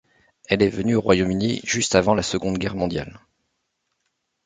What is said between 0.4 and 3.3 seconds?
Elle est venue au Royaume-Uni, juste avant la Seconde Guerre Mondiale.